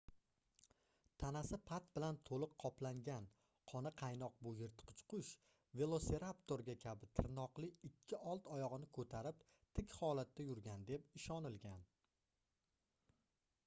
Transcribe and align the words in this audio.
tanasi 1.23 1.57
pat 1.71 1.89
bilan 1.97 2.15
toʻliq 2.29 2.55
qoplangan 2.63 3.27
qoni 3.71 3.91
qaynoq 4.03 4.39
bu 4.47 4.53
yirtqich 4.61 5.03
qush 5.13 5.29
velosiraptorga 5.81 6.75
kabi 6.85 7.11
tirnoqli 7.19 7.69
ikki 7.91 8.21
old 8.33 8.49
oyogʻini 8.57 8.89
koʻtarib 9.01 9.45
tik 9.81 9.95
holatda 10.03 10.47
yurgan 10.51 10.89
deb 10.91 11.07
ishonilgan 11.23 11.85